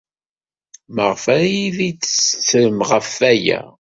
Maɣef 0.95 1.23
ara 1.33 1.47
iyi-d-tettrem 1.55 2.77
ɣef 2.89 3.09
waya? 3.21 3.61